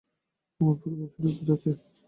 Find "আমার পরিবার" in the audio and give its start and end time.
0.59-1.07